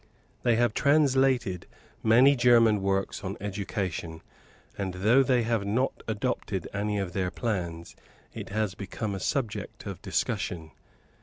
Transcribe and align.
They 0.41 0.55
have 0.55 0.73
translated 0.73 1.67
many 2.01 2.35
German 2.35 2.81
works 2.81 3.23
on 3.23 3.37
education; 3.39 4.23
and 4.75 4.95
though 4.95 5.21
they 5.21 5.43
have 5.43 5.63
not 5.63 6.01
adopted 6.07 6.67
any 6.73 6.97
of 6.97 7.13
their 7.13 7.29
plans, 7.29 7.95
it 8.33 8.49
has 8.49 8.73
become 8.73 9.13
a 9.13 9.19
subject 9.19 9.85
of 9.85 10.01
discussion. 10.01 10.71